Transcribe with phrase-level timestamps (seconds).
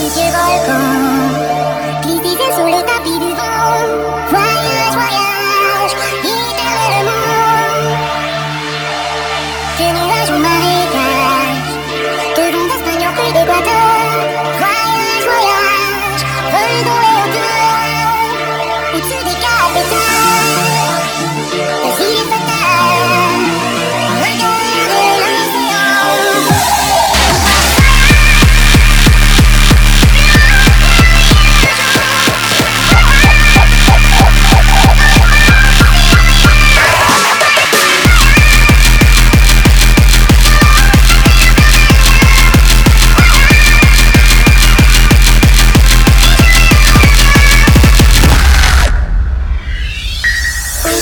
[0.00, 1.17] に着替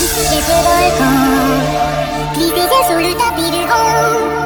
[0.06, 1.02] 시끄러고
[2.34, 4.45] 비비가 솔다 비르고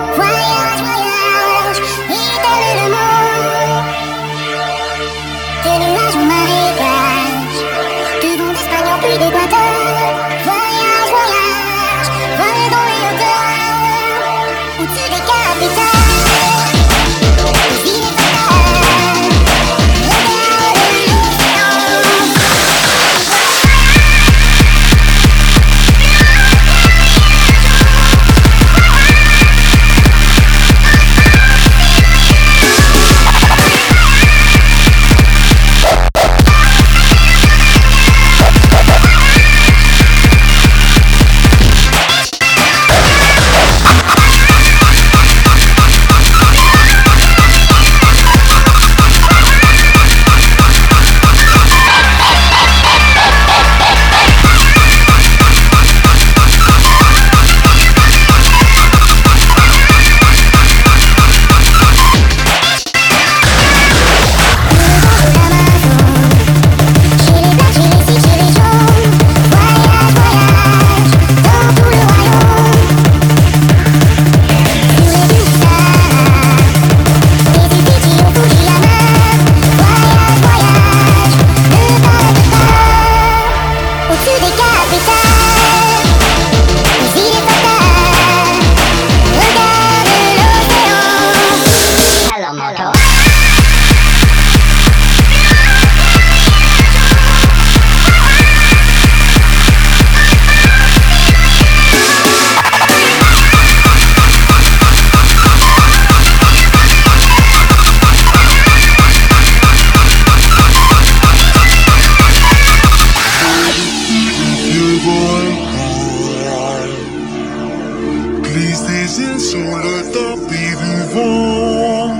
[119.39, 122.15] sur le tapis du vent.